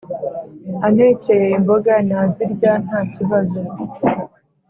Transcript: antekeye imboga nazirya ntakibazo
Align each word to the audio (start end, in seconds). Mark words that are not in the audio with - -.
antekeye 0.85 1.47
imboga 1.57 1.93
nazirya 2.09 2.71
ntakibazo 2.85 3.59